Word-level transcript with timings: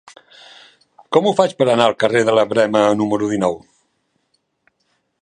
Com 1.17 1.27
ho 1.27 1.33
faig 1.41 1.53
per 1.59 1.67
anar 1.73 1.87
al 1.91 1.95
carrer 2.05 2.25
de 2.31 2.37
la 2.39 2.47
Verema 2.55 2.83
número 3.03 3.31
dinou? 3.37 3.63